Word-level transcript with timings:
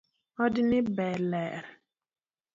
Od 0.43 0.55
ni 0.69 0.79
be 0.95 1.07
ler? 1.31 1.63